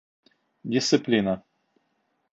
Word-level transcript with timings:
Дисциплина 0.65 1.35